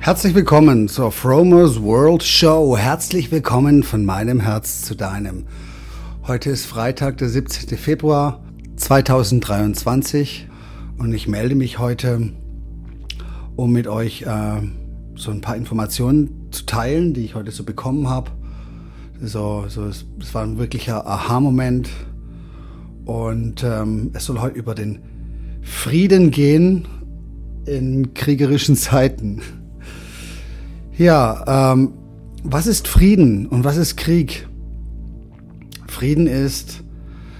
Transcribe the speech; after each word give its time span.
Herzlich 0.00 0.34
willkommen 0.34 0.88
zur 0.88 1.10
Fromers 1.10 1.82
World 1.82 2.22
Show. 2.22 2.78
Herzlich 2.78 3.30
willkommen 3.32 3.82
von 3.82 4.06
meinem 4.06 4.40
Herz 4.40 4.82
zu 4.82 4.94
deinem. 4.94 5.44
Heute 6.26 6.50
ist 6.50 6.66
Freitag, 6.66 7.18
der 7.18 7.28
17. 7.28 7.76
Februar 7.76 8.40
2023 8.76 10.48
und 10.98 11.12
ich 11.12 11.26
melde 11.26 11.56
mich 11.56 11.80
heute, 11.80 12.32
um 13.56 13.72
mit 13.72 13.88
euch 13.88 14.22
äh, 14.22 14.62
so 15.16 15.32
ein 15.32 15.40
paar 15.40 15.56
Informationen 15.56 16.48
zu 16.52 16.64
teilen, 16.64 17.12
die 17.12 17.24
ich 17.24 17.34
heute 17.34 17.50
so 17.50 17.64
bekommen 17.64 18.08
habe. 18.08 18.30
So, 19.20 19.64
so, 19.68 19.84
es, 19.84 20.06
es 20.20 20.32
war 20.32 20.44
ein 20.44 20.58
wirklicher 20.58 21.06
Aha-Moment 21.06 21.90
und 23.04 23.64
ähm, 23.64 24.12
es 24.14 24.24
soll 24.26 24.40
heute 24.40 24.56
über 24.56 24.76
den 24.76 25.00
Frieden 25.60 26.30
gehen 26.30 26.86
in 27.66 28.14
kriegerischen 28.14 28.76
Zeiten. 28.76 29.42
Ja, 30.98 31.72
ähm, 31.72 31.92
was 32.42 32.66
ist 32.66 32.88
Frieden 32.88 33.46
und 33.46 33.62
was 33.62 33.76
ist 33.76 33.96
Krieg? 33.96 34.48
Frieden 35.86 36.26
ist, 36.26 36.82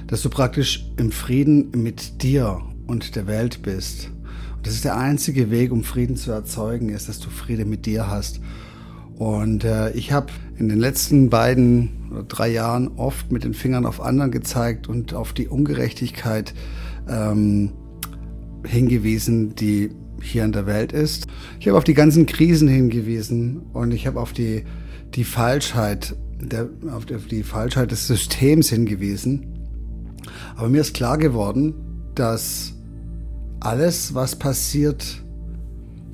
dass 0.06 0.22
du 0.22 0.30
praktisch 0.30 0.88
im 0.96 1.10
Frieden 1.10 1.72
mit 1.72 2.22
dir 2.22 2.60
und 2.86 3.16
der 3.16 3.26
Welt 3.26 3.62
bist. 3.62 4.12
Und 4.56 4.64
das 4.64 4.74
ist 4.74 4.84
der 4.84 4.96
einzige 4.96 5.50
Weg, 5.50 5.72
um 5.72 5.82
Frieden 5.82 6.14
zu 6.14 6.30
erzeugen, 6.30 6.90
ist, 6.90 7.08
dass 7.08 7.18
du 7.18 7.30
Friede 7.30 7.64
mit 7.64 7.84
dir 7.84 8.08
hast. 8.08 8.40
Und 9.16 9.64
äh, 9.64 9.90
ich 9.90 10.12
habe 10.12 10.28
in 10.56 10.68
den 10.68 10.78
letzten 10.78 11.28
beiden 11.28 11.90
oder 12.12 12.22
drei 12.22 12.50
Jahren 12.50 12.86
oft 12.96 13.32
mit 13.32 13.42
den 13.42 13.54
Fingern 13.54 13.86
auf 13.86 14.00
anderen 14.00 14.30
gezeigt 14.30 14.86
und 14.86 15.14
auf 15.14 15.32
die 15.32 15.48
Ungerechtigkeit 15.48 16.54
ähm, 17.08 17.72
hingewiesen, 18.64 19.56
die 19.56 19.90
hier 20.22 20.44
in 20.44 20.52
der 20.52 20.66
Welt 20.66 20.92
ist. 20.92 21.26
Ich 21.60 21.66
habe 21.66 21.76
auf 21.76 21.84
die 21.84 21.94
ganzen 21.94 22.26
Krisen 22.26 22.68
hingewiesen 22.68 23.62
und 23.72 23.92
ich 23.92 24.06
habe 24.06 24.20
auf 24.20 24.32
die, 24.32 24.64
die 25.14 25.24
Falschheit, 25.24 26.14
der, 26.40 26.68
auf, 26.90 27.04
die, 27.06 27.42
Falschheit 27.42 27.90
des 27.90 28.06
Systems 28.06 28.68
hingewiesen. 28.68 29.46
Aber 30.56 30.68
mir 30.68 30.80
ist 30.80 30.94
klar 30.94 31.18
geworden, 31.18 31.74
dass 32.14 32.74
alles, 33.60 34.14
was 34.14 34.36
passiert, 34.36 35.24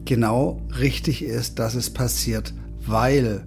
genau 0.06 0.62
richtig 0.78 1.22
ist, 1.22 1.58
dass 1.58 1.74
es 1.74 1.90
passiert, 1.90 2.54
weil 2.86 3.46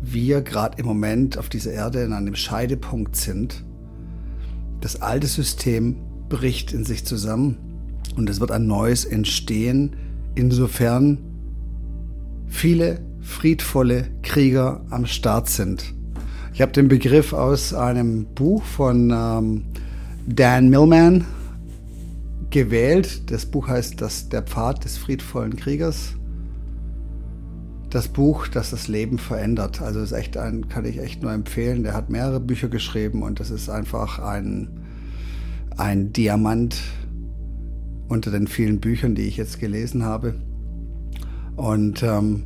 wir 0.00 0.42
gerade 0.42 0.78
im 0.78 0.86
Moment 0.86 1.38
auf 1.38 1.48
dieser 1.48 1.72
Erde 1.72 2.02
in 2.02 2.12
einem 2.12 2.34
Scheidepunkt 2.34 3.14
sind. 3.14 3.64
Das 4.80 5.00
alte 5.00 5.28
System 5.28 5.96
bricht 6.28 6.72
in 6.72 6.84
sich 6.84 7.04
zusammen 7.04 7.56
und 8.16 8.28
es 8.28 8.40
wird 8.40 8.50
ein 8.50 8.66
neues 8.66 9.04
entstehen, 9.04 9.96
insofern 10.38 11.18
viele 12.46 13.00
friedvolle 13.20 14.06
Krieger 14.22 14.80
am 14.90 15.04
Start 15.04 15.48
sind. 15.48 15.92
Ich 16.54 16.62
habe 16.62 16.72
den 16.72 16.88
Begriff 16.88 17.32
aus 17.32 17.74
einem 17.74 18.24
Buch 18.34 18.62
von 18.62 19.10
ähm, 19.10 19.64
Dan 20.26 20.70
Millman 20.70 21.24
gewählt. 22.50 23.30
Das 23.30 23.46
Buch 23.46 23.68
heißt 23.68 24.00
das, 24.00 24.28
Der 24.28 24.42
Pfad 24.42 24.84
des 24.84 24.96
friedvollen 24.96 25.56
Kriegers. 25.56 26.14
Das 27.90 28.08
Buch, 28.08 28.48
das 28.48 28.70
das 28.70 28.86
Leben 28.86 29.18
verändert. 29.18 29.82
Also 29.82 30.00
ist 30.00 30.12
echt 30.12 30.36
ein, 30.36 30.68
kann 30.68 30.84
ich 30.84 30.98
echt 30.98 31.22
nur 31.22 31.32
empfehlen. 31.32 31.82
Der 31.82 31.94
hat 31.94 32.10
mehrere 32.10 32.40
Bücher 32.40 32.68
geschrieben 32.68 33.22
und 33.22 33.40
das 33.40 33.50
ist 33.50 33.68
einfach 33.68 34.18
ein, 34.18 34.68
ein 35.76 36.12
Diamant 36.12 36.76
unter 38.08 38.30
den 38.30 38.46
vielen 38.46 38.80
Büchern, 38.80 39.14
die 39.14 39.22
ich 39.22 39.36
jetzt 39.36 39.60
gelesen 39.60 40.04
habe. 40.04 40.34
Und 41.56 42.02
ähm, 42.02 42.44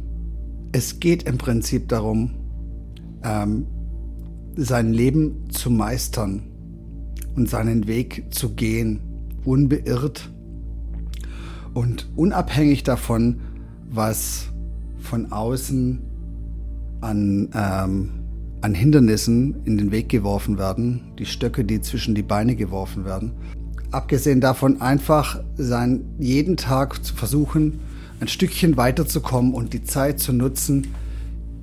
es 0.73 1.01
geht 1.01 1.25
im 1.25 1.39
Prinzip 1.39 1.89
darum, 1.89 2.31
ähm, 3.23 3.67
sein 4.57 4.93
Leben 4.93 5.51
zu 5.51 5.71
meistern 5.71 6.43
und 7.37 7.49
seinen 7.49 7.87
Weg 7.87 8.25
zu 8.31 8.51
gehen, 8.51 9.01
unbeirrt 9.45 10.31
und 11.75 12.11
unabhängig 12.17 12.83
davon, 12.83 13.41
was 13.89 14.49
von 14.99 15.33
außen 15.33 16.01
an, 17.01 17.49
ähm, 17.55 18.11
an 18.61 18.75
Hindernissen 18.75 19.57
in 19.65 19.79
den 19.79 19.91
Weg 19.91 20.09
geworfen 20.09 20.59
werden, 20.59 21.13
die 21.19 21.27
Stöcke, 21.27 21.65
die 21.65 21.81
zwischen 21.81 22.15
die 22.15 22.23
Beine 22.23 22.57
geworfen 22.57 23.05
werden 23.05 23.33
abgesehen 23.93 24.41
davon 24.41 24.81
einfach 24.81 25.41
sein, 25.57 26.05
jeden 26.19 26.57
Tag 26.57 27.05
zu 27.05 27.15
versuchen, 27.15 27.81
ein 28.21 28.29
Stückchen 28.29 28.77
weiterzukommen 28.77 29.55
und 29.55 29.73
die 29.73 29.85
Zeit 29.85 30.21
zu 30.21 30.33
nutzen, 30.33 30.89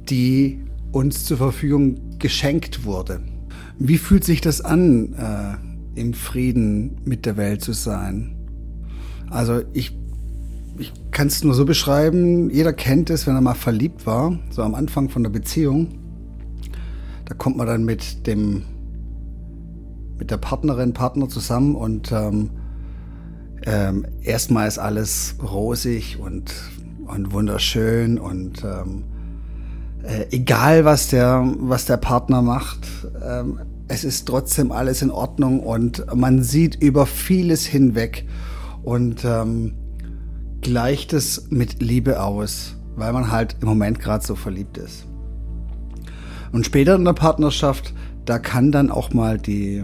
die 0.09 0.59
uns 0.91 1.25
zur 1.25 1.38
Verfügung 1.38 2.19
geschenkt 2.19 2.85
wurde. 2.85 3.22
Wie 3.78 3.97
fühlt 3.97 4.23
sich 4.23 4.41
das 4.41 4.62
an, 4.62 5.13
äh, 5.13 6.00
im 6.00 6.13
Frieden 6.13 6.97
mit 7.06 7.25
der 7.25 7.38
Welt 7.38 7.62
zu 7.62 7.73
sein? 7.73 8.35
Also 9.29 9.61
ich, 9.73 9.97
ich 10.78 10.91
kann 11.11 11.28
es 11.28 11.44
nur 11.44 11.53
so 11.53 11.66
beschreiben, 11.66 12.50
jeder 12.50 12.73
kennt 12.73 13.09
es, 13.09 13.28
wenn 13.28 13.35
er 13.35 13.41
mal 13.41 13.53
verliebt 13.53 14.06
war, 14.06 14.38
so 14.50 14.63
am 14.63 14.75
Anfang 14.75 15.09
von 15.09 15.23
der 15.23 15.29
Beziehung. 15.29 15.88
Da 17.25 17.35
kommt 17.35 17.57
man 17.57 17.67
dann 17.67 17.85
mit 17.85 18.28
dem 18.28 18.63
mit 20.19 20.31
der 20.31 20.38
Partnerin, 20.38 20.94
Partner 20.94 21.30
zusammen 21.30 21.75
und 21.75 22.12
ähm, 22.12 22.52
ähm, 23.66 24.06
erstmal 24.22 24.68
ist 24.68 24.78
alles 24.78 25.35
rosig 25.41 26.19
und, 26.19 26.53
und 27.07 27.31
wunderschön 27.34 28.19
und 28.19 28.63
ähm, 28.63 29.03
äh, 30.03 30.25
egal 30.31 30.85
was 30.85 31.08
der, 31.09 31.44
was 31.59 31.85
der 31.85 31.97
Partner 31.97 32.41
macht, 32.41 32.88
ähm, 33.25 33.59
es 33.88 34.03
ist 34.03 34.28
trotzdem 34.28 34.72
alles 34.72 35.02
in 35.02 35.09
Ordnung 35.09 35.62
und 35.62 36.06
man 36.16 36.44
sieht 36.44 36.75
über 36.81 37.06
vieles 37.06 37.66
hinweg 37.66 38.25
und 38.84 39.25
ähm, 39.25 39.74
gleicht 40.62 41.13
es 41.13 41.50
mit 41.50 41.81
Liebe 41.81 42.22
aus, 42.22 42.75
weil 42.96 43.12
man 43.13 43.31
halt 43.31 43.58
im 43.62 43.68
Moment 43.68 44.00
gerade 44.00 44.25
so 44.25 44.35
verliebt 44.35 44.78
ist. 44.78 45.06
Und 46.52 46.66
später 46.66 46.96
in 46.96 47.06
der 47.06 47.13
Partnerschaft, 47.13 47.94
da 48.25 48.40
kann 48.40 48.72
dann 48.72 48.91
auch 48.91 49.13
mal 49.13 49.38
die, 49.38 49.84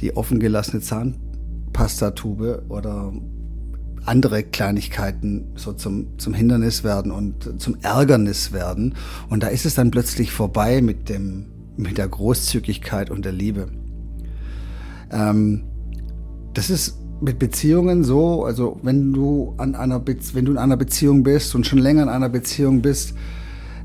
die 0.00 0.16
offen 0.16 0.38
gelassene 0.38 0.82
Zahnpastatube 0.82 2.64
oder 2.68 3.12
andere 4.04 4.42
Kleinigkeiten 4.42 5.52
so 5.54 5.72
zum, 5.72 6.18
zum 6.18 6.34
Hindernis 6.34 6.82
werden 6.82 7.12
und 7.12 7.60
zum 7.60 7.76
Ärgernis 7.82 8.52
werden. 8.52 8.94
Und 9.28 9.42
da 9.42 9.48
ist 9.48 9.66
es 9.66 9.74
dann 9.74 9.90
plötzlich 9.90 10.32
vorbei 10.32 10.80
mit, 10.80 11.08
dem, 11.08 11.46
mit 11.76 11.98
der 11.98 12.08
Großzügigkeit 12.08 13.10
und 13.10 13.24
der 13.24 13.32
Liebe. 13.32 13.68
Ähm, 15.10 15.64
das 16.54 16.70
ist 16.70 16.98
mit 17.20 17.38
Beziehungen 17.38 18.04
so, 18.04 18.44
also 18.44 18.78
wenn 18.82 19.12
du 19.12 19.54
an 19.58 19.74
einer 19.74 20.02
wenn 20.06 20.44
du 20.44 20.52
in 20.52 20.58
einer 20.58 20.76
Beziehung 20.76 21.22
bist 21.22 21.54
und 21.54 21.66
schon 21.66 21.80
länger 21.80 22.04
in 22.04 22.08
einer 22.08 22.28
Beziehung 22.28 22.80
bist, 22.80 23.14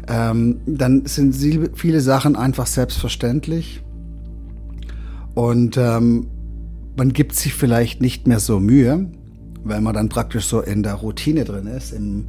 ähm, 0.08 0.62
dann 0.66 1.06
sind 1.06 1.36
viele 1.76 2.02
Sachen 2.02 2.36
einfach 2.36 2.68
selbstverständlich. 2.68 3.82
Und 5.34 5.78
ähm, 5.78 6.28
man 6.96 7.14
gibt 7.14 7.36
sich 7.36 7.54
vielleicht 7.54 8.02
nicht 8.02 8.28
mehr 8.28 8.40
so 8.40 8.60
Mühe, 8.60 9.10
weil 9.64 9.82
man 9.82 9.94
dann 9.94 10.10
praktisch 10.10 10.46
so 10.46 10.62
in 10.62 10.84
der 10.84 10.96
Routine 10.96 11.44
drin 11.44 11.68
ist, 11.68 11.92
im, 11.92 12.28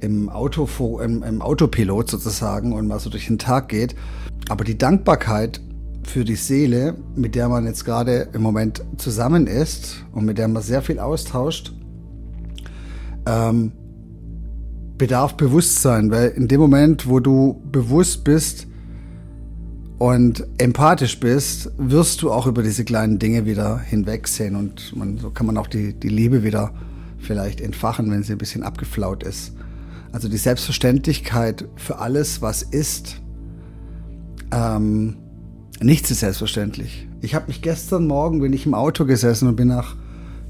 im, 0.00 0.28
Auto, 0.28 1.00
im, 1.00 1.22
im 1.22 1.42
Autopilot 1.42 2.10
sozusagen 2.10 2.72
und 2.72 2.86
mal 2.86 3.00
so 3.00 3.10
durch 3.10 3.26
den 3.26 3.38
Tag 3.38 3.68
geht. 3.68 3.94
Aber 4.48 4.64
die 4.64 4.78
Dankbarkeit 4.78 5.60
für 6.02 6.24
die 6.24 6.36
Seele, 6.36 6.96
mit 7.14 7.34
der 7.34 7.48
man 7.48 7.66
jetzt 7.66 7.84
gerade 7.84 8.28
im 8.32 8.42
Moment 8.42 8.82
zusammen 8.96 9.46
ist 9.46 10.04
und 10.12 10.24
mit 10.24 10.38
der 10.38 10.48
man 10.48 10.62
sehr 10.62 10.82
viel 10.82 10.98
austauscht, 10.98 11.74
ähm, 13.26 13.72
bedarf 14.96 15.36
Bewusstsein, 15.36 16.10
weil 16.10 16.28
in 16.30 16.48
dem 16.48 16.60
Moment, 16.60 17.08
wo 17.08 17.20
du 17.20 17.62
bewusst 17.70 18.24
bist, 18.24 18.66
und 20.00 20.46
empathisch 20.56 21.20
bist, 21.20 21.70
wirst 21.76 22.22
du 22.22 22.32
auch 22.32 22.46
über 22.46 22.62
diese 22.62 22.86
kleinen 22.86 23.18
Dinge 23.18 23.44
wieder 23.44 23.78
hinwegsehen 23.78 24.56
und 24.56 24.96
man, 24.96 25.18
so 25.18 25.28
kann 25.28 25.44
man 25.44 25.58
auch 25.58 25.66
die, 25.66 25.92
die 25.92 26.08
Liebe 26.08 26.42
wieder 26.42 26.72
vielleicht 27.18 27.60
entfachen, 27.60 28.10
wenn 28.10 28.22
sie 28.22 28.32
ein 28.32 28.38
bisschen 28.38 28.62
abgeflaut 28.62 29.22
ist. 29.22 29.52
Also 30.10 30.30
die 30.30 30.38
Selbstverständlichkeit 30.38 31.68
für 31.76 31.98
alles, 31.98 32.40
was 32.40 32.62
ist, 32.62 33.20
ähm, 34.52 35.18
nichts 35.82 36.10
ist 36.10 36.20
selbstverständlich. 36.20 37.06
Ich 37.20 37.34
habe 37.34 37.48
mich 37.48 37.60
gestern 37.60 38.06
Morgen, 38.06 38.40
bin 38.40 38.54
ich 38.54 38.64
im 38.64 38.72
Auto 38.72 39.04
gesessen 39.04 39.48
und 39.48 39.56
bin 39.56 39.68
nach, 39.68 39.96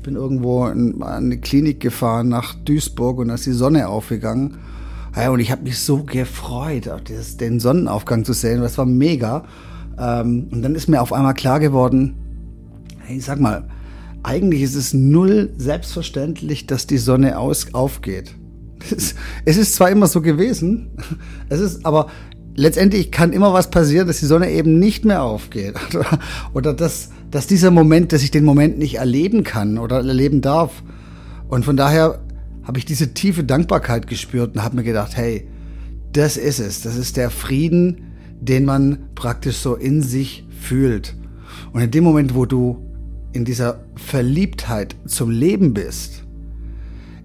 bin 0.04 0.14
irgendwo 0.14 0.68
in 0.68 1.02
eine 1.02 1.38
Klinik 1.38 1.80
gefahren 1.80 2.28
nach 2.28 2.54
Duisburg 2.54 3.18
und 3.18 3.26
da 3.26 3.34
ist 3.34 3.46
die 3.46 3.52
Sonne 3.52 3.88
aufgegangen 3.88 4.58
ja, 5.16 5.30
und 5.30 5.40
ich 5.40 5.50
habe 5.50 5.62
mich 5.62 5.78
so 5.78 6.04
gefreut, 6.04 6.90
das, 7.08 7.36
den 7.36 7.60
Sonnenaufgang 7.60 8.24
zu 8.24 8.32
sehen. 8.32 8.60
Das 8.60 8.78
war 8.78 8.86
mega. 8.86 9.44
Ähm, 9.98 10.48
und 10.50 10.62
dann 10.62 10.74
ist 10.74 10.88
mir 10.88 11.02
auf 11.02 11.12
einmal 11.12 11.34
klar 11.34 11.60
geworden, 11.60 12.14
hey, 13.00 13.20
sag 13.20 13.40
mal, 13.40 13.68
eigentlich 14.22 14.62
ist 14.62 14.74
es 14.74 14.94
null 14.94 15.50
selbstverständlich, 15.56 16.66
dass 16.66 16.86
die 16.86 16.98
Sonne 16.98 17.38
aus, 17.38 17.74
aufgeht. 17.74 18.34
Es 19.44 19.56
ist 19.56 19.74
zwar 19.74 19.90
immer 19.90 20.06
so 20.06 20.22
gewesen, 20.22 20.90
es 21.48 21.60
ist, 21.60 21.84
aber 21.84 22.06
letztendlich 22.54 23.10
kann 23.10 23.32
immer 23.32 23.52
was 23.52 23.70
passieren, 23.70 24.06
dass 24.06 24.20
die 24.20 24.26
Sonne 24.26 24.50
eben 24.50 24.78
nicht 24.78 25.04
mehr 25.04 25.22
aufgeht. 25.22 25.74
Oder, 25.90 26.18
oder 26.54 26.74
dass, 26.74 27.10
dass 27.30 27.46
dieser 27.46 27.70
Moment, 27.70 28.12
dass 28.12 28.22
ich 28.22 28.30
den 28.30 28.44
Moment 28.44 28.78
nicht 28.78 28.96
erleben 28.96 29.44
kann 29.44 29.78
oder 29.78 29.96
erleben 29.98 30.40
darf. 30.40 30.82
Und 31.48 31.64
von 31.64 31.76
daher 31.76 32.20
habe 32.70 32.78
ich 32.78 32.84
diese 32.84 33.14
tiefe 33.14 33.42
Dankbarkeit 33.42 34.06
gespürt 34.06 34.54
und 34.54 34.62
habe 34.62 34.76
mir 34.76 34.84
gedacht, 34.84 35.16
hey, 35.16 35.48
das 36.12 36.36
ist 36.36 36.60
es. 36.60 36.82
Das 36.82 36.94
ist 36.94 37.16
der 37.16 37.28
Frieden, 37.28 38.12
den 38.40 38.64
man 38.64 39.08
praktisch 39.16 39.56
so 39.56 39.74
in 39.74 40.04
sich 40.04 40.46
fühlt. 40.60 41.16
Und 41.72 41.80
in 41.80 41.90
dem 41.90 42.04
Moment, 42.04 42.36
wo 42.36 42.46
du 42.46 42.78
in 43.32 43.44
dieser 43.44 43.80
Verliebtheit 43.96 44.94
zum 45.04 45.30
Leben 45.30 45.74
bist, 45.74 46.22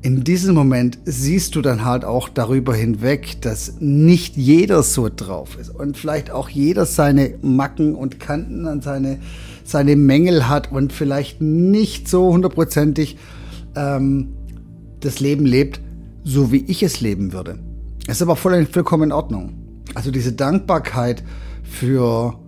in 0.01 0.23
diesem 0.23 0.55
Moment 0.55 0.97
siehst 1.05 1.53
du 1.53 1.61
dann 1.61 1.85
halt 1.85 2.05
auch 2.05 2.27
darüber 2.27 2.73
hinweg, 2.73 3.39
dass 3.41 3.79
nicht 3.79 4.37
jeder 4.37 4.81
so 4.81 5.11
drauf 5.15 5.59
ist 5.61 5.69
und 5.69 5.95
vielleicht 5.95 6.31
auch 6.31 6.49
jeder 6.49 6.87
seine 6.87 7.35
Macken 7.43 7.93
und 7.93 8.19
Kanten 8.19 8.65
und 8.65 8.83
seine, 8.83 9.19
seine 9.63 9.95
Mängel 9.95 10.49
hat 10.49 10.71
und 10.71 10.91
vielleicht 10.91 11.39
nicht 11.39 12.07
so 12.09 12.33
hundertprozentig 12.33 13.17
ähm, 13.75 14.29
das 15.05 15.19
Leben 15.19 15.45
lebt, 15.45 15.79
so 16.23 16.51
wie 16.51 16.65
ich 16.65 16.83
es 16.83 17.01
leben 17.01 17.31
würde. 17.31 17.59
Es 18.07 18.17
ist 18.17 18.21
aber 18.21 18.35
voll, 18.35 18.65
vollkommen 18.65 19.03
in 19.03 19.11
Ordnung. 19.11 19.53
Also 19.93 20.11
diese 20.11 20.33
Dankbarkeit 20.33 21.23
für 21.63 22.39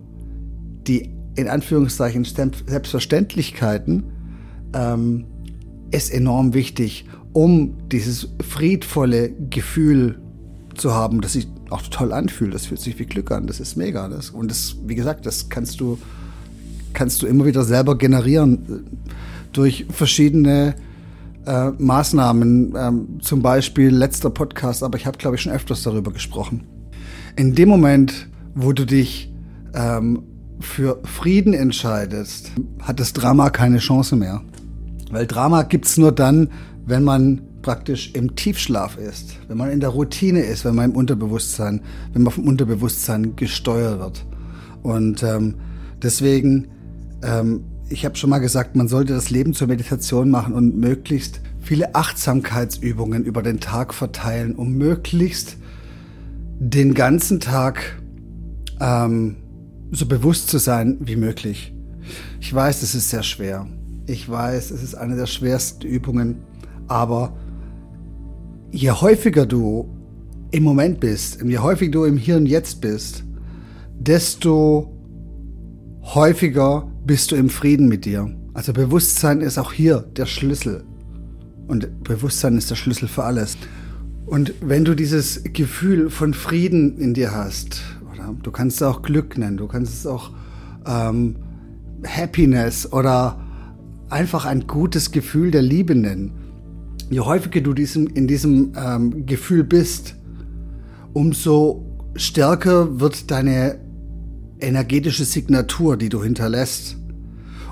die 0.86 1.10
in 1.36 1.48
Anführungszeichen 1.48 2.24
Selbstverständlichkeiten 2.24 4.04
ähm, 4.74 5.24
ist 5.92 6.12
enorm 6.12 6.52
wichtig, 6.52 7.06
um 7.32 7.88
dieses 7.88 8.28
friedvolle 8.40 9.30
Gefühl 9.50 10.18
zu 10.74 10.92
haben, 10.92 11.20
das 11.20 11.34
sich 11.34 11.46
auch 11.70 11.82
toll 11.82 12.12
anfühlt. 12.12 12.54
Das 12.54 12.66
fühlt 12.66 12.80
sich 12.80 12.98
wie 12.98 13.06
Glück 13.06 13.30
an. 13.30 13.46
Das 13.46 13.60
ist 13.60 13.76
mega. 13.76 14.08
Das, 14.08 14.30
und 14.30 14.50
das, 14.50 14.76
wie 14.84 14.94
gesagt, 14.94 15.26
das 15.26 15.48
kannst 15.48 15.80
du, 15.80 15.98
kannst 16.92 17.22
du 17.22 17.26
immer 17.26 17.44
wieder 17.44 17.62
selber 17.62 17.96
generieren 17.96 18.54
äh, 18.68 19.06
durch 19.52 19.86
verschiedene 19.90 20.74
äh, 21.48 21.70
Maßnahmen. 21.78 22.74
Ähm, 22.76 23.18
zum 23.20 23.40
Beispiel 23.42 23.88
letzter 23.88 24.30
Podcast, 24.30 24.82
aber 24.82 24.98
ich 24.98 25.06
habe, 25.06 25.18
glaube 25.18 25.36
ich, 25.36 25.42
schon 25.42 25.52
öfters 25.52 25.82
darüber 25.82 26.12
gesprochen. 26.12 26.66
In 27.36 27.54
dem 27.54 27.68
Moment, 27.68 28.28
wo 28.54 28.72
du 28.72 28.84
dich 28.84 29.32
ähm, 29.74 30.24
für 30.60 31.00
Frieden 31.04 31.54
entscheidest, 31.54 32.52
hat 32.82 33.00
das 33.00 33.12
Drama 33.12 33.50
keine 33.50 33.78
Chance 33.78 34.16
mehr. 34.16 34.42
Weil 35.10 35.26
Drama 35.26 35.62
gibt's 35.62 35.96
nur 35.96 36.12
dann, 36.12 36.50
wenn 36.84 37.02
man 37.02 37.40
praktisch 37.62 38.12
im 38.14 38.36
Tiefschlaf 38.36 38.98
ist, 38.98 39.36
wenn 39.48 39.56
man 39.56 39.70
in 39.70 39.80
der 39.80 39.90
Routine 39.90 40.40
ist, 40.40 40.64
wenn 40.64 40.74
man 40.74 40.90
im 40.90 40.96
Unterbewusstsein, 40.96 41.80
wenn 42.12 42.22
man 42.22 42.32
vom 42.32 42.46
Unterbewusstsein 42.46 43.36
gesteuert 43.36 43.98
wird. 44.00 44.26
Und 44.82 45.22
ähm, 45.22 45.54
deswegen, 46.02 46.68
ähm, 47.22 47.64
ich 47.90 48.04
habe 48.04 48.16
schon 48.16 48.30
mal 48.30 48.38
gesagt, 48.38 48.76
man 48.76 48.88
sollte 48.88 49.14
das 49.14 49.30
Leben 49.30 49.54
zur 49.54 49.68
Meditation 49.68 50.30
machen 50.30 50.54
und 50.54 50.76
möglichst 50.76 51.40
viele 51.60 51.94
Achtsamkeitsübungen 51.94 53.24
über 53.24 53.42
den 53.42 53.60
Tag 53.60 53.94
verteilen, 53.94 54.54
um 54.54 54.74
möglichst 54.74 55.56
den 56.58 56.94
ganzen 56.94 57.40
Tag 57.40 58.02
ähm, 58.80 59.36
so 59.90 60.06
bewusst 60.06 60.48
zu 60.48 60.58
sein 60.58 60.98
wie 61.00 61.16
möglich. 61.16 61.74
Ich 62.40 62.52
weiß, 62.52 62.82
es 62.82 62.94
ist 62.94 63.10
sehr 63.10 63.22
schwer. 63.22 63.66
Ich 64.06 64.28
weiß, 64.28 64.70
es 64.70 64.82
ist 64.82 64.94
eine 64.94 65.16
der 65.16 65.26
schwersten 65.26 65.86
Übungen, 65.86 66.36
aber 66.88 67.36
je 68.70 68.90
häufiger 68.90 69.46
du 69.46 69.88
im 70.50 70.62
Moment 70.62 71.00
bist, 71.00 71.42
je 71.42 71.58
häufiger 71.58 71.92
du 71.92 72.04
im 72.04 72.16
Hier 72.16 72.36
und 72.36 72.46
Jetzt 72.46 72.80
bist, 72.80 73.24
desto 73.98 74.94
häufiger 76.02 76.90
bist 77.08 77.32
du 77.32 77.36
im 77.36 77.48
Frieden 77.48 77.88
mit 77.88 78.04
dir. 78.04 78.30
Also 78.52 78.74
Bewusstsein 78.74 79.40
ist 79.40 79.56
auch 79.56 79.72
hier 79.72 80.04
der 80.16 80.26
Schlüssel. 80.26 80.84
Und 81.66 82.04
Bewusstsein 82.04 82.58
ist 82.58 82.70
der 82.70 82.76
Schlüssel 82.76 83.08
für 83.08 83.24
alles. 83.24 83.56
Und 84.26 84.52
wenn 84.60 84.84
du 84.84 84.94
dieses 84.94 85.42
Gefühl 85.42 86.10
von 86.10 86.34
Frieden 86.34 86.98
in 86.98 87.14
dir 87.14 87.34
hast, 87.34 87.82
oder 88.12 88.36
du 88.42 88.50
kannst 88.50 88.76
es 88.76 88.82
auch 88.82 89.00
Glück 89.00 89.38
nennen, 89.38 89.56
du 89.56 89.66
kannst 89.66 89.94
es 89.94 90.06
auch 90.06 90.32
ähm, 90.86 91.36
Happiness 92.06 92.92
oder 92.92 93.40
einfach 94.10 94.44
ein 94.44 94.66
gutes 94.66 95.10
Gefühl 95.10 95.50
der 95.50 95.62
Liebe 95.62 95.94
nennen. 95.94 96.32
Je 97.08 97.20
häufiger 97.20 97.62
du 97.62 97.72
diesem, 97.72 98.06
in 98.06 98.28
diesem 98.28 98.74
ähm, 98.76 99.24
Gefühl 99.24 99.64
bist, 99.64 100.14
umso 101.14 101.86
stärker 102.16 103.00
wird 103.00 103.30
deine 103.30 103.87
energetische 104.60 105.24
Signatur, 105.24 105.96
die 105.96 106.08
du 106.08 106.22
hinterlässt 106.22 106.96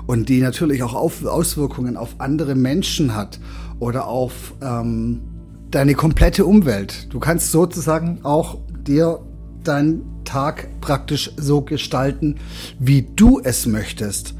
und 0.05 0.29
die 0.29 0.39
natürlich 0.39 0.83
auch 0.83 0.93
auf, 0.93 1.25
Auswirkungen 1.25 1.97
auf 1.97 2.15
andere 2.19 2.55
Menschen 2.55 3.15
hat 3.15 3.39
oder 3.79 4.07
auf 4.07 4.53
ähm, 4.61 5.21
deine 5.69 5.93
komplette 5.93 6.45
Umwelt. 6.45 7.07
Du 7.11 7.19
kannst 7.19 7.51
sozusagen 7.51 8.19
auch 8.23 8.57
dir 8.85 9.19
deinen 9.63 10.03
Tag 10.23 10.69
praktisch 10.81 11.31
so 11.37 11.61
gestalten, 11.61 12.35
wie 12.79 13.07
du 13.15 13.39
es 13.43 13.65
möchtest. 13.65 14.33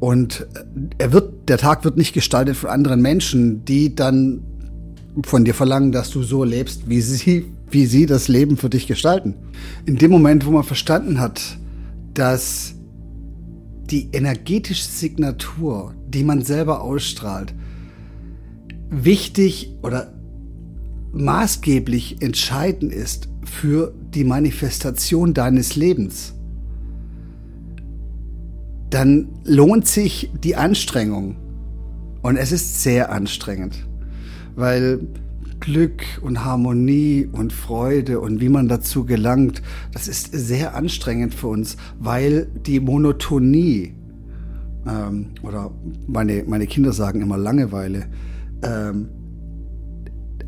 Und 0.00 0.46
er 0.98 1.12
wird, 1.12 1.48
der 1.48 1.58
Tag 1.58 1.84
wird 1.84 1.96
nicht 1.96 2.12
gestaltet 2.12 2.56
von 2.56 2.70
anderen 2.70 3.00
Menschen, 3.00 3.64
die 3.64 3.94
dann 3.94 4.42
von 5.24 5.44
dir 5.44 5.54
verlangen, 5.54 5.92
dass 5.92 6.10
du 6.10 6.22
so 6.22 6.42
lebst, 6.42 6.88
wie 6.88 7.00
sie, 7.00 7.46
wie 7.70 7.86
sie 7.86 8.06
das 8.06 8.28
Leben 8.28 8.56
für 8.56 8.70
dich 8.70 8.86
gestalten. 8.86 9.34
In 9.86 9.96
dem 9.96 10.10
Moment, 10.10 10.44
wo 10.46 10.50
man 10.50 10.64
verstanden 10.64 11.20
hat, 11.20 11.58
dass 12.14 12.74
die 13.90 14.10
energetische 14.12 14.84
Signatur, 14.84 15.94
die 16.08 16.24
man 16.24 16.42
selber 16.42 16.82
ausstrahlt, 16.82 17.54
wichtig 18.90 19.74
oder 19.82 20.12
maßgeblich 21.12 22.22
entscheidend 22.22 22.92
ist 22.92 23.28
für 23.44 23.94
die 24.14 24.24
Manifestation 24.24 25.34
deines 25.34 25.76
Lebens, 25.76 26.34
dann 28.90 29.28
lohnt 29.44 29.86
sich 29.86 30.30
die 30.42 30.56
Anstrengung. 30.56 31.36
Und 32.22 32.36
es 32.36 32.52
ist 32.52 32.82
sehr 32.82 33.10
anstrengend, 33.10 33.86
weil 34.54 35.00
Glück 35.62 36.02
und 36.20 36.44
Harmonie 36.44 37.28
und 37.30 37.52
Freude 37.52 38.18
und 38.20 38.40
wie 38.40 38.48
man 38.48 38.68
dazu 38.68 39.06
gelangt, 39.06 39.62
das 39.92 40.08
ist 40.08 40.30
sehr 40.32 40.74
anstrengend 40.74 41.34
für 41.34 41.46
uns, 41.46 41.76
weil 42.00 42.46
die 42.66 42.80
Monotonie 42.80 43.94
ähm, 44.86 45.28
oder 45.42 45.70
meine, 46.08 46.42
meine 46.46 46.66
Kinder 46.66 46.92
sagen 46.92 47.22
immer 47.22 47.38
Langeweile, 47.38 48.06
ähm, 48.62 49.08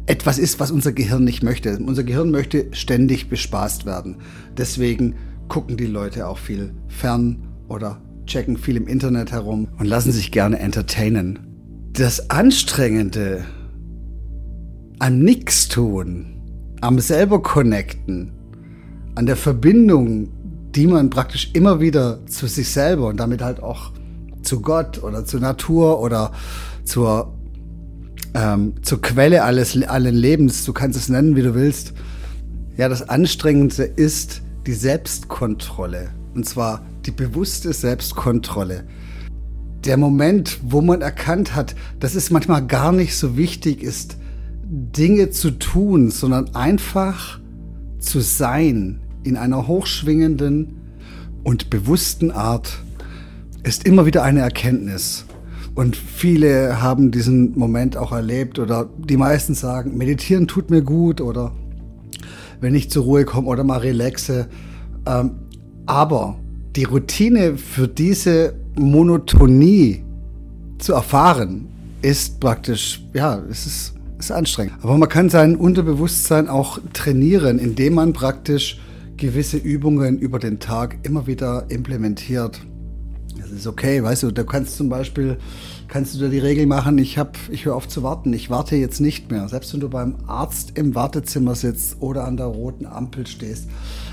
etwas 0.07 0.39
ist, 0.39 0.59
was 0.59 0.73
unser 0.73 0.93
Gehirn 0.93 1.25
nicht 1.25 1.45
möchte. 1.45 1.79
Unser 1.79 2.03
Gehirn 2.03 2.33
möchte 2.33 2.67
ständig 2.73 3.31
bespaßt 3.31 3.87
werden. 3.87 4.17
Deswegen 4.59 5.15
gucken 5.49 5.77
die 5.77 5.87
Leute 5.87 6.27
auch 6.27 6.39
viel 6.39 6.75
fern 6.89 7.47
oder 7.69 8.03
checken 8.27 8.57
viel 8.57 8.77
im 8.77 8.89
Internet 8.89 9.31
herum 9.31 9.69
und 9.79 9.87
lassen 9.87 10.11
sich 10.11 10.33
gerne 10.33 10.59
entertainen. 10.59 11.39
Das 11.93 12.31
Anstrengende 12.31 13.45
am 15.05 15.19
Nix-Tun, 15.19 16.25
am 16.81 16.99
selber 16.99 17.43
connecten, 17.43 18.33
an 19.15 19.27
der 19.27 19.37
Verbindung, 19.37 20.31
die 20.75 20.87
man 20.87 21.11
praktisch 21.11 21.51
immer 21.53 21.79
wieder 21.79 22.25
zu 22.25 22.47
sich 22.47 22.71
selber 22.71 23.09
und 23.09 23.19
damit 23.19 23.43
halt 23.43 23.63
auch 23.63 23.93
zu 24.41 24.63
Gott 24.63 25.03
oder 25.03 25.27
zur 25.27 25.41
Natur 25.41 26.01
oder 26.01 26.33
zur, 26.85 27.35
ähm, 28.33 28.77
zur 28.81 29.03
Quelle 29.03 29.45
alles, 29.45 29.77
allen 29.83 30.15
Lebens, 30.15 30.65
du 30.65 30.73
kannst 30.73 30.99
es 30.99 31.11
nennen, 31.11 31.37
wie 31.37 31.43
du 31.43 31.55
willst. 31.55 31.93
Ja, 32.79 32.89
das 32.89 33.07
Anstrengendste 33.07 33.83
ist 33.83 34.41
die 34.67 34.73
Selbstkontrolle. 34.73 36.09
Und 36.35 36.47
zwar 36.47 36.81
die 37.05 37.11
bewusste 37.11 37.75
Selbstkontrolle. 37.75 38.85
Der 39.85 39.99
Moment, 39.99 40.61
wo 40.63 40.81
man 40.81 41.03
erkannt 41.03 41.55
hat, 41.55 41.75
dass 42.01 42.15
es 42.15 42.31
manchmal 42.31 42.67
gar 42.67 42.91
nicht 42.91 43.19
so 43.19 43.37
wichtig 43.37 43.83
ist, 43.83 44.17
Dinge 44.67 45.31
zu 45.31 45.51
tun, 45.51 46.11
sondern 46.11 46.55
einfach 46.55 47.41
zu 47.99 48.21
sein 48.21 49.01
in 49.23 49.37
einer 49.37 49.67
hochschwingenden 49.67 50.77
und 51.43 51.71
bewussten 51.71 52.31
Art, 52.31 52.79
ist 53.63 53.87
immer 53.87 54.07
wieder 54.07 54.23
eine 54.23 54.41
Erkenntnis. 54.41 55.27
Und 55.75 55.97
viele 55.97 56.81
haben 56.81 57.11
diesen 57.11 57.59
Moment 57.59 57.97
auch 57.97 58.13
erlebt 58.13 58.59
oder 58.59 58.89
die 58.99 59.17
meisten 59.17 59.55
sagen, 59.55 59.97
meditieren 59.97 60.47
tut 60.47 60.71
mir 60.71 60.83
gut 60.83 61.21
oder 61.21 61.53
wenn 62.61 62.75
ich 62.75 62.91
zur 62.91 63.05
Ruhe 63.05 63.25
komme 63.25 63.49
oder 63.49 63.65
mal 63.65 63.79
relaxe. 63.79 64.47
Ähm, 65.07 65.33
aber 65.87 66.37
die 66.77 66.85
Routine 66.85 67.57
für 67.57 67.89
diese 67.89 68.55
Monotonie 68.77 70.05
zu 70.79 70.93
erfahren, 70.93 71.67
ist 72.03 72.39
praktisch, 72.41 73.05
ja, 73.13 73.43
es 73.51 73.67
ist 73.67 73.95
ist 74.19 74.31
anstrengend. 74.31 74.75
Aber 74.83 74.97
man 74.97 75.09
kann 75.09 75.31
sein 75.31 75.57
Unterbewusstsein 75.57 76.49
auch 76.49 76.79
trainieren, 76.93 77.59
indem 77.59 77.95
man 77.95 78.13
praktisch 78.13 78.81
gewisse 79.17 79.57
Übungen 79.57 80.19
über 80.19 80.39
den 80.39 80.59
Tag 80.59 80.99
immer 81.03 81.27
wieder 81.27 81.67
implementiert. 81.69 82.61
Das 83.39 83.51
ist 83.51 83.67
okay, 83.67 84.03
weißt 84.03 84.23
du, 84.23 84.31
da 84.31 84.43
kannst 84.43 84.77
zum 84.77 84.89
Beispiel, 84.89 85.39
kannst 85.89 86.15
du 86.15 86.19
dir 86.19 86.31
die 86.31 86.39
Regel 86.39 86.67
machen, 86.67 86.99
ich 86.99 87.19
habe, 87.19 87.33
ich 87.51 87.65
höre 87.65 87.77
auf 87.77 87.89
zu 87.89 88.03
warten, 88.03 88.33
ich 88.33 88.51
warte 88.51 88.77
jetzt 88.77 89.01
nicht 89.01 89.31
mehr. 89.31 89.49
Selbst 89.49 89.73
wenn 89.73 89.81
du 89.81 89.89
beim 89.89 90.17
Arzt 90.27 90.79
im 90.79 90.95
Wartezimmer 90.95 91.55
sitzt 91.55 92.01
oder 92.01 92.25
an 92.25 92.37
der 92.37 92.47
roten 92.47 92.87
Ampel 92.87 93.27
stehst, 93.27 93.69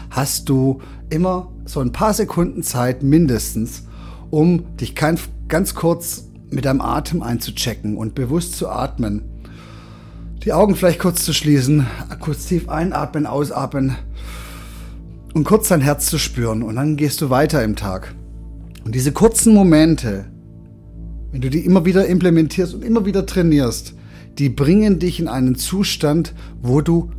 hast 0.09 0.49
du 0.49 0.81
immer 1.09 1.51
so 1.65 1.79
ein 1.79 1.91
paar 1.91 2.13
Sekunden 2.13 2.63
Zeit 2.63 3.03
mindestens, 3.03 3.83
um 4.29 4.75
dich 4.77 4.95
ganz 4.95 5.75
kurz 5.75 6.25
mit 6.49 6.65
deinem 6.65 6.81
Atem 6.81 7.23
einzuchecken 7.23 7.97
und 7.97 8.13
bewusst 8.13 8.57
zu 8.57 8.69
atmen. 8.69 9.30
Die 10.43 10.53
Augen 10.53 10.75
vielleicht 10.75 10.97
kurz 10.97 11.23
zu 11.23 11.33
schließen, 11.33 11.85
kurz 12.19 12.47
tief 12.47 12.67
einatmen, 12.67 13.27
ausatmen 13.27 13.95
und 15.35 15.43
kurz 15.43 15.67
dein 15.67 15.81
Herz 15.81 16.07
zu 16.07 16.17
spüren 16.17 16.63
und 16.63 16.77
dann 16.77 16.97
gehst 16.97 17.21
du 17.21 17.29
weiter 17.29 17.63
im 17.63 17.75
Tag. 17.75 18.15
Und 18.83 18.95
diese 18.95 19.11
kurzen 19.11 19.53
Momente, 19.53 20.25
wenn 21.31 21.41
du 21.41 21.51
die 21.51 21.63
immer 21.63 21.85
wieder 21.85 22.07
implementierst 22.07 22.73
und 22.73 22.83
immer 22.83 23.05
wieder 23.05 23.27
trainierst, 23.27 23.93
die 24.39 24.49
bringen 24.49 24.97
dich 24.97 25.19
in 25.19 25.27
einen 25.27 25.53
Zustand, 25.53 26.33
wo 26.59 26.81
du 26.81 27.11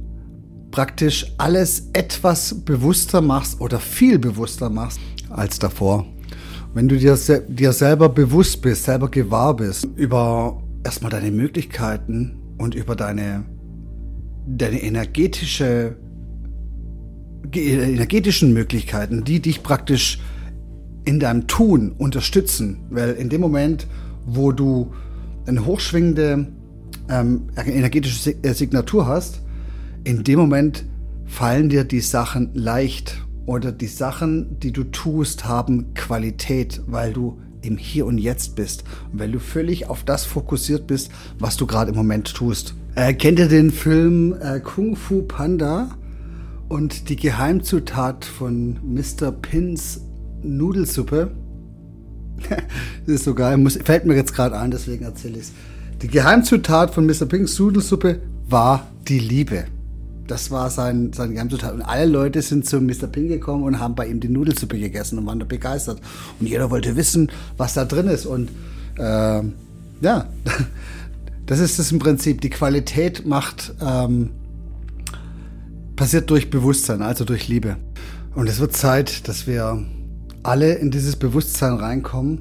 praktisch 0.73 1.33
alles 1.39 1.91
etwas 1.93 2.65
bewusster 2.65 3.21
machst 3.21 3.61
oder 3.61 3.79
viel 3.79 4.19
bewusster 4.19 4.69
machst 4.69 4.99
als 5.29 5.61
davor. 5.61 6.07
Wenn 6.75 6.89
du 6.89 6.97
dir, 6.99 7.17
dir 7.47 7.73
selber 7.73 8.09
bewusst 8.09 8.63
bist, 8.63 8.83
selber 8.83 9.09
gewahr 9.09 9.55
bist 9.55 9.87
über 9.95 10.61
erstmal 10.83 11.13
deine 11.13 11.31
Möglichkeiten 11.31 12.42
und 12.63 12.77
über 12.77 12.95
deine, 12.95 13.45
deine 14.47 14.83
energetische, 14.83 15.97
energetischen 17.53 18.53
Möglichkeiten, 18.53 19.25
die 19.25 19.41
dich 19.41 19.65
praktisch 19.65 20.21
in 21.05 21.19
deinem 21.19 21.49
Tun 21.49 21.91
unterstützen. 21.91 22.87
Weil 22.89 23.15
in 23.15 23.29
dem 23.29 23.41
Moment, 23.41 23.89
wo 24.25 24.53
du 24.53 24.93
eine 25.47 25.67
hochschwingende 25.67 26.47
ähm, 27.09 27.49
energetische 27.57 28.31
äh, 28.43 28.55
Signatur 28.55 29.07
hast, 29.07 29.43
in 30.05 30.23
dem 30.23 30.39
Moment 30.39 30.85
fallen 31.25 31.69
dir 31.69 31.83
die 31.83 32.01
Sachen 32.01 32.55
leicht 32.55 33.21
oder 33.45 33.73
die 33.73 33.89
Sachen, 33.89 34.61
die 34.61 34.73
du 34.73 34.85
tust, 34.85 35.47
haben 35.47 35.95
Qualität, 35.95 36.81
weil 36.87 37.13
du 37.13 37.41
im 37.63 37.77
Hier 37.77 38.07
und 38.07 38.19
Jetzt 38.19 38.57
bist 38.57 38.85
und 39.13 39.19
weil 39.19 39.33
du 39.33 39.39
völlig 39.39 39.89
auf 39.89 40.05
das 40.05 40.25
fokussiert 40.25 40.87
bist, 40.87 41.11
was 41.39 41.57
du 41.57 41.67
gerade 41.67 41.91
im 41.91 41.97
Moment 41.97 42.33
tust. 42.35 42.75
Äh, 42.95 43.15
kennt 43.15 43.39
ihr 43.39 43.49
den 43.49 43.71
Film 43.71 44.35
äh, 44.41 44.61
Kung 44.61 44.97
Fu 44.97 45.23
Panda 45.23 45.97
und 46.69 47.09
die 47.09 47.17
Geheimzutat 47.17 48.25
von 48.25 48.79
Mr. 48.85 49.33
Pins 49.33 50.03
Nudelsuppe? 50.43 51.31
das 52.49 52.59
ist 53.07 53.25
so 53.25 53.35
geil, 53.35 53.57
muss, 53.57 53.77
fällt 53.77 54.05
mir 54.05 54.15
jetzt 54.15 54.35
gerade 54.35 54.59
ein, 54.59 54.71
deswegen 54.71 55.05
erzähle 55.05 55.35
ich 55.35 55.45
es. 55.45 55.53
Die 56.03 56.09
Geheimzutat 56.09 56.93
von 56.93 57.07
Mr. 57.07 57.27
Pins 57.27 57.59
Nudelsuppe 57.59 58.21
war 58.49 58.89
die 59.07 59.21
Liebe. 59.21 59.65
Das 60.27 60.51
war 60.51 60.71
sein, 60.71 61.13
sein 61.13 61.33
Geheimzutat. 61.33 61.75
Und 61.75 61.83
alle 61.83 62.07
Leute 62.07 62.43
sind 62.43 62.67
zu 62.67 62.81
Mr. 62.81 63.07
Ping 63.07 63.29
gekommen 63.29 63.65
und 63.65 63.81
haben 63.81 63.95
bei 63.95 64.07
ihm 64.07 64.21
die 64.21 64.29
Nudelsuppe 64.29 64.79
gegessen 64.79 65.19
und 65.19 65.27
waren 65.27 65.41
da 65.41 65.45
begeistert. 65.45 66.01
Und 66.39 66.47
jeder 66.47 66.71
wollte 66.71 66.97
wissen, 66.97 67.31
was 67.57 67.75
da 67.75 67.85
drin 67.85 68.07
ist. 68.07 68.27
Und 68.27 68.51
äh, 68.99 69.43
ja, 70.01 70.29
das 71.47 71.59
ist 71.59 71.79
es 71.79 71.93
im 71.93 71.99
Prinzip. 71.99 72.41
Die 72.41 72.51
Qualität 72.51 73.27
macht, 73.27 73.75
ähm, 73.81 74.31
passiert 75.97 76.31
durch 76.31 76.51
Bewusstsein, 76.51 77.03
also 77.03 77.25
durch 77.25 77.49
Liebe. 77.49 77.77
Und 78.35 78.49
es 78.49 78.61
wird 78.61 78.75
Zeit, 78.75 79.29
dass 79.29 79.47
wir 79.47 79.85
alle 80.43 80.75
in 80.75 80.91
dieses 80.91 81.17
Bewusstsein 81.17 81.75
reinkommen. 81.75 82.41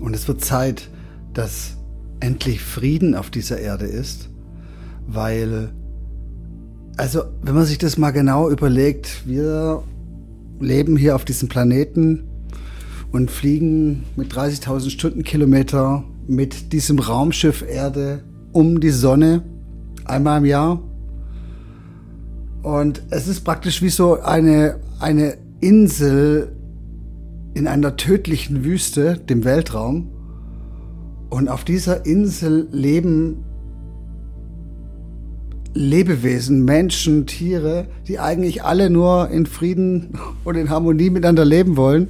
Und 0.00 0.14
es 0.14 0.28
wird 0.28 0.44
Zeit, 0.44 0.88
dass 1.34 1.76
endlich 2.20 2.62
Frieden 2.62 3.14
auf 3.14 3.30
dieser 3.30 3.58
Erde 3.58 3.86
ist, 3.86 4.28
weil 5.06 5.72
also, 6.96 7.22
wenn 7.42 7.54
man 7.54 7.64
sich 7.64 7.78
das 7.78 7.96
mal 7.96 8.10
genau 8.10 8.50
überlegt, 8.50 9.26
wir 9.26 9.82
leben 10.60 10.96
hier 10.96 11.16
auf 11.16 11.24
diesem 11.24 11.48
Planeten 11.48 12.24
und 13.12 13.30
fliegen 13.30 14.04
mit 14.16 14.32
30.000 14.32 14.90
Stundenkilometer 14.90 16.04
mit 16.28 16.72
diesem 16.72 16.98
Raumschiff 16.98 17.62
Erde 17.62 18.22
um 18.52 18.80
die 18.80 18.90
Sonne 18.90 19.42
einmal 20.04 20.38
im 20.38 20.44
Jahr. 20.44 20.82
Und 22.62 23.02
es 23.10 23.26
ist 23.26 23.40
praktisch 23.40 23.82
wie 23.82 23.88
so 23.88 24.20
eine, 24.20 24.78
eine 25.00 25.36
Insel 25.60 26.52
in 27.54 27.66
einer 27.66 27.96
tödlichen 27.96 28.64
Wüste, 28.64 29.18
dem 29.18 29.44
Weltraum. 29.44 30.10
Und 31.28 31.48
auf 31.48 31.64
dieser 31.64 32.06
Insel 32.06 32.68
leben 32.70 33.44
Lebewesen, 35.74 36.64
Menschen, 36.64 37.26
Tiere, 37.26 37.86
die 38.06 38.18
eigentlich 38.18 38.62
alle 38.62 38.90
nur 38.90 39.30
in 39.30 39.46
Frieden 39.46 40.18
und 40.44 40.56
in 40.56 40.70
Harmonie 40.70 41.10
miteinander 41.10 41.44
leben 41.44 41.76
wollen 41.76 42.08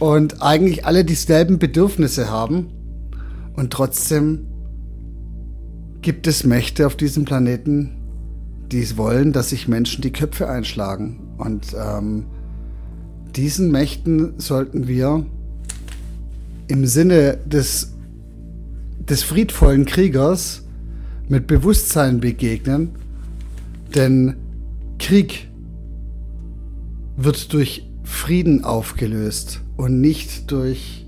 und 0.00 0.42
eigentlich 0.42 0.84
alle 0.84 1.04
dieselben 1.04 1.58
Bedürfnisse 1.58 2.30
haben. 2.30 2.68
Und 3.54 3.72
trotzdem 3.72 4.46
gibt 6.02 6.26
es 6.26 6.44
Mächte 6.44 6.86
auf 6.86 6.96
diesem 6.96 7.24
Planeten, 7.24 7.90
die 8.70 8.80
es 8.80 8.96
wollen, 8.96 9.32
dass 9.32 9.50
sich 9.50 9.68
Menschen 9.68 10.02
die 10.02 10.12
Köpfe 10.12 10.48
einschlagen. 10.48 11.34
Und 11.38 11.74
ähm, 11.76 12.26
diesen 13.36 13.70
Mächten 13.70 14.34
sollten 14.38 14.88
wir 14.88 15.24
im 16.68 16.86
Sinne 16.86 17.38
des, 17.46 17.94
des 18.98 19.22
friedvollen 19.22 19.86
Kriegers 19.86 20.67
mit 21.28 21.46
Bewusstsein 21.46 22.20
begegnen, 22.20 22.90
denn 23.94 24.36
Krieg 24.98 25.48
wird 27.16 27.52
durch 27.52 27.88
Frieden 28.04 28.64
aufgelöst 28.64 29.60
und 29.76 30.00
nicht 30.00 30.50
durch, 30.50 31.06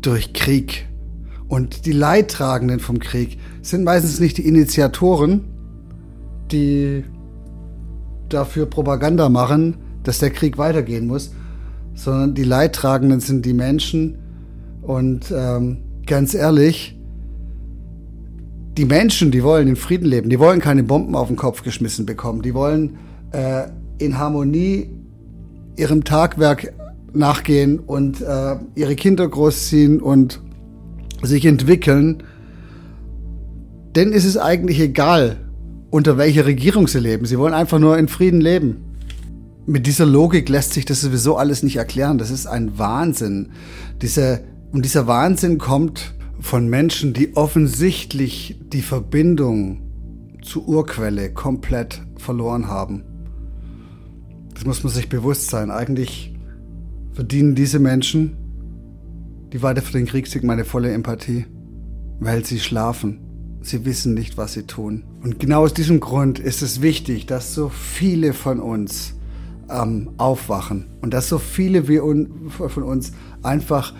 durch 0.00 0.32
Krieg. 0.32 0.88
Und 1.48 1.86
die 1.86 1.92
Leidtragenden 1.92 2.80
vom 2.80 2.98
Krieg 2.98 3.38
sind 3.60 3.84
meistens 3.84 4.18
nicht 4.18 4.38
die 4.38 4.46
Initiatoren, 4.46 5.44
die 6.50 7.04
dafür 8.28 8.66
Propaganda 8.66 9.28
machen, 9.28 9.76
dass 10.02 10.18
der 10.18 10.30
Krieg 10.30 10.58
weitergehen 10.58 11.06
muss, 11.06 11.32
sondern 11.94 12.34
die 12.34 12.44
Leidtragenden 12.44 13.20
sind 13.20 13.44
die 13.44 13.52
Menschen. 13.52 14.18
Und 14.80 15.32
ähm, 15.34 15.78
ganz 16.06 16.34
ehrlich, 16.34 16.98
die 18.76 18.84
Menschen, 18.84 19.30
die 19.30 19.42
wollen 19.42 19.68
in 19.68 19.76
Frieden 19.76 20.06
leben, 20.06 20.30
die 20.30 20.38
wollen 20.38 20.60
keine 20.60 20.82
Bomben 20.82 21.14
auf 21.14 21.28
den 21.28 21.36
Kopf 21.36 21.62
geschmissen 21.62 22.06
bekommen, 22.06 22.42
die 22.42 22.54
wollen 22.54 22.98
äh, 23.32 23.64
in 23.98 24.18
Harmonie 24.18 24.90
ihrem 25.76 26.04
Tagwerk 26.04 26.72
nachgehen 27.12 27.78
und 27.78 28.20
äh, 28.22 28.56
ihre 28.74 28.96
Kinder 28.96 29.28
großziehen 29.28 30.00
und 30.00 30.40
sich 31.22 31.44
entwickeln. 31.44 32.22
Denn 33.94 34.12
ist 34.12 34.24
es 34.24 34.38
eigentlich 34.38 34.80
egal, 34.80 35.36
unter 35.90 36.16
welcher 36.16 36.46
Regierung 36.46 36.88
sie 36.88 37.00
leben. 37.00 37.26
Sie 37.26 37.38
wollen 37.38 37.52
einfach 37.52 37.78
nur 37.78 37.98
in 37.98 38.08
Frieden 38.08 38.40
leben. 38.40 38.84
Mit 39.66 39.86
dieser 39.86 40.06
Logik 40.06 40.48
lässt 40.48 40.72
sich 40.72 40.86
das 40.86 41.02
sowieso 41.02 41.36
alles 41.36 41.62
nicht 41.62 41.76
erklären. 41.76 42.16
Das 42.16 42.30
ist 42.30 42.46
ein 42.46 42.78
Wahnsinn. 42.78 43.50
Diese, 44.00 44.40
und 44.72 44.84
dieser 44.84 45.06
Wahnsinn 45.06 45.58
kommt 45.58 46.14
von 46.42 46.68
Menschen, 46.68 47.14
die 47.14 47.36
offensichtlich 47.36 48.58
die 48.72 48.82
Verbindung 48.82 49.80
zur 50.42 50.68
Urquelle 50.68 51.32
komplett 51.32 52.02
verloren 52.16 52.66
haben. 52.66 53.04
Das 54.52 54.64
muss 54.64 54.82
man 54.82 54.92
sich 54.92 55.08
bewusst 55.08 55.48
sein. 55.48 55.70
Eigentlich 55.70 56.34
verdienen 57.12 57.54
diese 57.54 57.78
Menschen, 57.78 58.36
die 59.52 59.62
weiter 59.62 59.82
für 59.82 59.92
den 59.92 60.06
Kriegssieg, 60.06 60.42
meine 60.42 60.64
volle 60.64 60.92
Empathie, 60.92 61.46
weil 62.18 62.44
sie 62.44 62.58
schlafen. 62.58 63.20
Sie 63.60 63.84
wissen 63.84 64.12
nicht, 64.12 64.36
was 64.36 64.54
sie 64.54 64.64
tun. 64.64 65.04
Und 65.22 65.38
genau 65.38 65.62
aus 65.62 65.74
diesem 65.74 66.00
Grund 66.00 66.40
ist 66.40 66.62
es 66.62 66.82
wichtig, 66.82 67.26
dass 67.26 67.54
so 67.54 67.68
viele 67.68 68.32
von 68.32 68.58
uns 68.58 69.14
ähm, 69.70 70.10
aufwachen 70.16 70.86
und 71.02 71.14
dass 71.14 71.28
so 71.28 71.38
viele 71.38 71.84
von 71.84 72.82
uns 72.82 73.12
einfach 73.42 73.94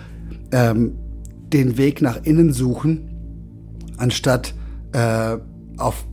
ähm, 0.50 0.99
den 1.52 1.76
Weg 1.76 2.02
nach 2.02 2.25
innen 2.25 2.52
suchen, 2.52 3.09
anstatt 3.97 4.54
äh, 4.92 5.37
auf 5.76 6.06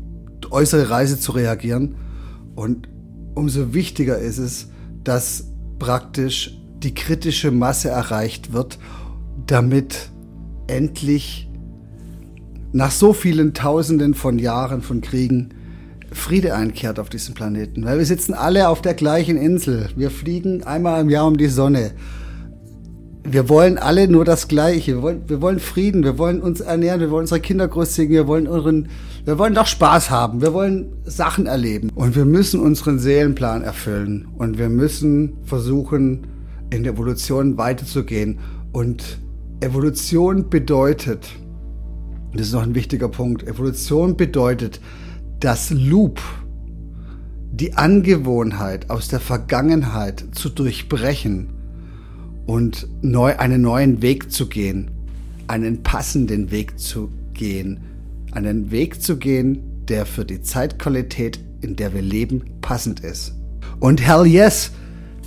äußere 0.52 0.90
Reise 0.90 1.20
zu 1.20 1.32
reagieren. 1.32 1.96
Und 2.56 2.90
umso 3.36 3.74
wichtiger 3.74 4.18
ist 4.18 4.38
es, 4.38 4.70
dass 5.04 5.52
praktisch 5.80 6.58
die 6.84 6.94
kritische 6.94 7.52
Masse 7.52 7.90
erreicht 7.90 8.54
wird, 8.54 8.80
damit 9.48 10.12
endlich 10.68 11.50
nach 12.72 12.92
so 12.92 13.14
vielen 13.14 13.54
Tausenden 13.54 14.14
von 14.14 14.38
Jahren 14.38 14.82
von 14.82 15.02
Kriegen 15.02 15.54
Friede 16.12 16.56
einkehrt 16.56 17.00
auf 17.00 17.10
diesem 17.10 17.34
Planeten. 17.36 17.86
Weil 17.86 17.98
wir 17.98 18.06
sitzen 18.06 18.34
alle 18.34 18.70
auf 18.70 18.82
der 18.82 18.94
gleichen 18.94 19.38
Insel. 19.38 19.90
Wir 19.96 20.10
fliegen 20.10 20.64
einmal 20.64 21.02
im 21.02 21.10
Jahr 21.10 21.28
um 21.28 21.38
die 21.38 21.48
Sonne. 21.48 21.92
Wir 23.32 23.48
wollen 23.48 23.78
alle 23.78 24.08
nur 24.08 24.26
das 24.26 24.48
Gleiche. 24.48 24.96
Wir 24.96 25.02
wollen, 25.04 25.22
wir 25.28 25.40
wollen 25.40 25.60
Frieden. 25.60 26.04
Wir 26.04 26.18
wollen 26.18 26.42
uns 26.42 26.62
ernähren. 26.62 27.00
Wir 27.00 27.12
wollen 27.12 27.22
unsere 27.22 27.40
Kinder 27.40 27.68
großziehen. 27.68 28.10
Wir 28.10 28.26
wollen 28.26 28.48
unseren, 28.48 28.90
wir 29.24 29.38
wollen 29.38 29.54
doch 29.54 29.68
Spaß 29.68 30.10
haben. 30.10 30.42
Wir 30.42 30.52
wollen 30.54 30.94
Sachen 31.06 31.46
erleben. 31.46 31.92
Und 31.94 32.16
wir 32.16 32.26
müssen 32.26 32.60
unseren 32.60 32.98
Seelenplan 32.98 33.62
erfüllen. 33.62 34.28
Und 34.36 34.58
wir 34.58 34.70
müssen 34.70 35.38
versuchen, 35.44 36.26
in 36.72 36.84
der 36.84 36.94
Evolution 36.94 37.58
weiterzugehen. 37.58 38.40
Und 38.72 39.20
Evolution 39.62 40.50
bedeutet, 40.50 41.28
das 42.34 42.48
ist 42.48 42.54
noch 42.54 42.64
ein 42.64 42.74
wichtiger 42.74 43.10
Punkt, 43.10 43.48
Evolution 43.48 44.18
bedeutet, 44.18 44.82
das 45.40 45.70
Loop, 45.70 46.20
die 47.52 47.76
Angewohnheit 47.76 48.90
aus 48.90 49.08
der 49.08 49.20
Vergangenheit 49.20 50.26
zu 50.32 50.50
durchbrechen 50.50 51.59
und 52.50 52.88
neu, 53.04 53.38
einen 53.38 53.62
neuen 53.62 54.02
Weg 54.02 54.32
zu 54.32 54.48
gehen, 54.50 54.90
einen 55.46 55.84
passenden 55.84 56.50
Weg 56.50 56.80
zu 56.80 57.12
gehen, 57.34 57.80
einen 58.32 58.72
Weg 58.72 59.04
zu 59.04 59.18
gehen, 59.18 59.62
der 59.88 60.08
für 60.08 60.26
die 60.26 60.42
Zeitqualität, 60.42 61.40
in 61.62 61.76
der 61.76 61.94
wir 61.94 62.02
leben, 62.02 62.42
passend 62.60 63.02
ist. 63.02 63.36
Und 63.80 64.02
hell 64.02 64.26
yes, 64.26 64.72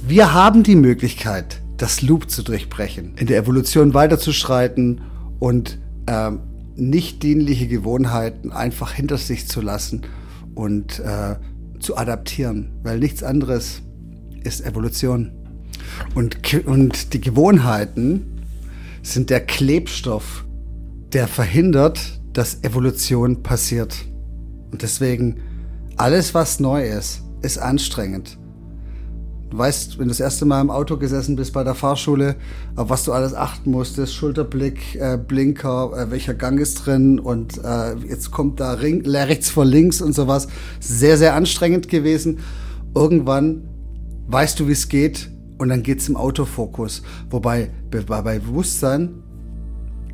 wir 0.04 0.34
haben 0.34 0.64
die 0.64 0.74
Möglichkeit, 0.74 1.60
das 1.76 2.02
Loop 2.02 2.28
zu 2.28 2.42
durchbrechen, 2.42 3.12
in 3.14 3.28
der 3.28 3.38
Evolution 3.38 3.94
weiterzuschreiten 3.94 5.02
und 5.38 5.78
ähm, 6.08 6.40
nicht 6.74 7.22
dienliche 7.22 7.68
Gewohnheiten 7.68 8.50
einfach 8.50 8.94
hinter 8.94 9.16
sich 9.16 9.46
zu 9.46 9.60
lassen 9.60 10.02
und 10.56 10.98
äh, 10.98 11.36
zu 11.78 11.96
adaptieren, 11.96 12.72
weil 12.82 12.98
nichts 12.98 13.22
anderes 13.22 13.80
ist 14.42 14.66
Evolution. 14.66 15.30
Und, 16.14 16.36
und 16.66 17.14
die 17.14 17.20
Gewohnheiten 17.20 18.42
sind 19.02 19.30
der 19.30 19.40
Klebstoff, 19.40 20.44
der 21.12 21.28
verhindert, 21.28 22.20
dass 22.32 22.62
Evolution 22.62 23.42
passiert. 23.42 23.96
Und 24.70 24.82
deswegen, 24.82 25.40
alles, 25.96 26.34
was 26.34 26.60
neu 26.60 26.86
ist, 26.86 27.22
ist 27.42 27.58
anstrengend. 27.58 28.38
Du 29.50 29.58
weißt, 29.58 29.98
wenn 29.98 30.06
du 30.06 30.08
das 30.08 30.20
erste 30.20 30.46
Mal 30.46 30.62
im 30.62 30.70
Auto 30.70 30.96
gesessen 30.96 31.36
bist 31.36 31.52
bei 31.52 31.62
der 31.62 31.74
Fahrschule, 31.74 32.36
auf 32.74 32.88
was 32.88 33.04
du 33.04 33.12
alles 33.12 33.34
achten 33.34 33.70
musstest, 33.70 34.14
Schulterblick, 34.14 34.94
äh, 34.94 35.18
Blinker, 35.18 35.92
äh, 35.94 36.10
welcher 36.10 36.32
Gang 36.32 36.58
ist 36.58 36.86
drin 36.86 37.18
und 37.18 37.62
äh, 37.62 37.94
jetzt 38.08 38.30
kommt 38.30 38.60
da 38.60 38.72
Ring, 38.72 39.04
rechts 39.04 39.50
vor 39.50 39.66
links 39.66 40.00
und 40.00 40.14
sowas. 40.14 40.48
Sehr, 40.80 41.18
sehr 41.18 41.34
anstrengend 41.34 41.88
gewesen. 41.88 42.38
Irgendwann 42.94 43.64
weißt 44.28 44.58
du, 44.58 44.68
wie 44.68 44.72
es 44.72 44.88
geht 44.88 45.30
und 45.58 45.68
dann 45.68 45.82
geht's 45.82 46.08
im 46.08 46.16
Autofokus. 46.16 47.02
Wobei 47.30 47.70
bei 47.90 48.38
Bewusstsein, 48.38 49.22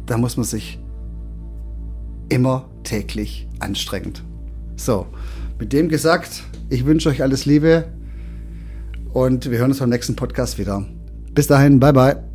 da 0.06 0.18
muss 0.18 0.36
man 0.36 0.44
sich 0.44 0.78
immer 2.28 2.68
täglich 2.82 3.48
anstrengend. 3.58 4.24
So, 4.76 5.06
mit 5.58 5.72
dem 5.72 5.88
gesagt, 5.88 6.44
ich 6.68 6.84
wünsche 6.86 7.08
euch 7.08 7.22
alles 7.22 7.46
Liebe 7.46 7.88
und 9.12 9.50
wir 9.50 9.58
hören 9.58 9.70
uns 9.70 9.80
beim 9.80 9.90
nächsten 9.90 10.16
Podcast 10.16 10.58
wieder. 10.58 10.84
Bis 11.34 11.46
dahin, 11.46 11.80
bye 11.80 11.92
bye. 11.92 12.27